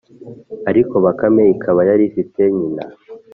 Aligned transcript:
ariko 0.69 0.93
bakame 1.05 1.43
ikaba 1.55 1.79
yari 1.89 2.03
ifite 2.09 2.41
nyina. 2.55 2.83